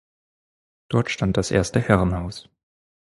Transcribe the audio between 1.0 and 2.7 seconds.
stand das erste Herrenhaus.